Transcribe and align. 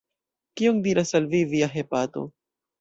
Kion 0.61 0.79
diras 0.87 1.13
al 1.21 1.29
Vi 1.35 1.43
Via 1.53 1.71
hepato? 1.77 2.29